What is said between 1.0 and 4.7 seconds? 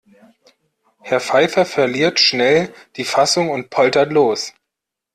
Herr Pfeiffer verliert schnell die Fassung und poltert los.